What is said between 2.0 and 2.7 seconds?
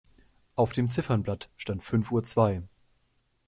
Uhr zwei.